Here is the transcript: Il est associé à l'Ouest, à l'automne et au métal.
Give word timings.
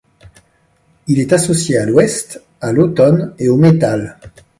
Il 1.05 1.19
est 1.19 1.31
associé 1.31 1.77
à 1.77 1.85
l'Ouest, 1.85 2.41
à 2.59 2.71
l'automne 2.71 3.35
et 3.37 3.49
au 3.49 3.57
métal. 3.57 4.17